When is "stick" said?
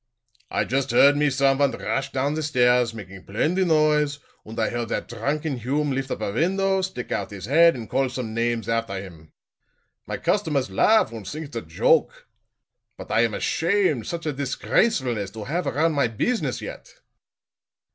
6.81-7.11